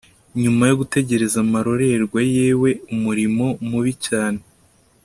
Nyuma 0.41 0.63
yo 0.69 0.75
gutegereza 0.81 1.37
amarorerwa 1.45 2.19
yewe 2.35 2.69
umuriro 2.93 3.45
mubi 3.69 3.93
cyane 4.07 4.41